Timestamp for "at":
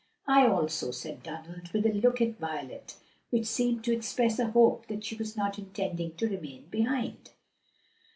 2.21-2.39